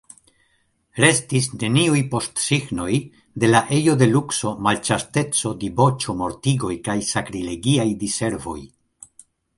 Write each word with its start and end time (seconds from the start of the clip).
Restis 1.01 1.49
neniuj 1.63 1.99
postsignoj 2.13 2.89
de 3.43 3.51
la 3.51 3.61
ejo 3.79 3.95
de 4.01 4.07
lukso, 4.15 4.55
malĉasteco, 4.69 5.53
diboĉo, 5.67 6.19
mortigoj 6.25 6.75
kaj 6.89 6.97
sakrilegiaj 7.15 7.89
diservoj. 8.07 8.61